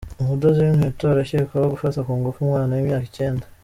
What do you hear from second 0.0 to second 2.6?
Umudozi w’inkweto arakekwaho gufata ku ngufu